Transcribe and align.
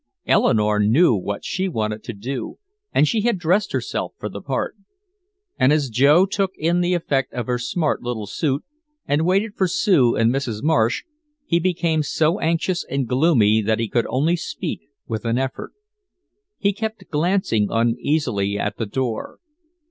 Eleanore 0.25 0.79
knew 0.79 1.13
what 1.13 1.45
she 1.45 1.69
wanted 1.69 2.03
to 2.03 2.11
do 2.11 2.57
and 2.91 3.07
she 3.07 3.21
had 3.21 3.37
dressed 3.37 3.71
herself 3.71 4.15
for 4.17 4.29
the 4.29 4.41
part. 4.41 4.75
And 5.59 5.71
as 5.71 5.91
Joe 5.91 6.25
took 6.25 6.53
in 6.57 6.81
the 6.81 6.95
effect 6.95 7.31
of 7.33 7.45
her 7.45 7.59
smart 7.59 8.01
little 8.01 8.25
suit, 8.25 8.63
and 9.07 9.27
waited 9.27 9.53
for 9.55 9.67
Sue 9.67 10.15
and 10.15 10.33
Mrs. 10.33 10.63
Marsh, 10.63 11.03
he 11.45 11.59
became 11.59 12.01
so 12.01 12.39
anxious 12.39 12.83
and 12.89 13.07
gloomy 13.07 13.61
that 13.61 13.77
he 13.77 13.87
could 13.87 14.07
only 14.09 14.35
speak 14.35 14.89
with 15.07 15.23
an 15.23 15.37
effort. 15.37 15.71
He 16.57 16.73
kept 16.73 17.11
glancing 17.11 17.67
uneasily 17.69 18.57
at 18.57 18.77
the 18.77 18.87
door. 18.87 19.37